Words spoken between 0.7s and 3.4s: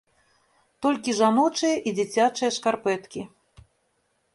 Толькі жаночыя і дзіцячыя шкарпэткі.